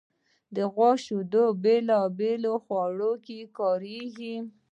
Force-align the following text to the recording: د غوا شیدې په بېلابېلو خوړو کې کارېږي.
د 0.55 0.57
غوا 0.73 0.91
شیدې 1.03 1.43
په 1.51 1.57
بېلابېلو 1.63 2.53
خوړو 2.63 3.11
کې 3.25 3.39
کارېږي. 3.57 4.35